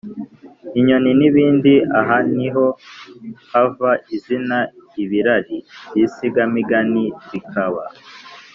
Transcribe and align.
inyoni, 0.79 1.11
n’ibindi. 1.19 1.73
Aha 1.99 2.17
ni 2.35 2.47
ho 2.53 2.65
hava 3.51 3.91
izina 4.15 4.57
“ibirari 5.03 5.57
by’insigamigani”. 5.89 7.05
Bikaba 7.31 7.83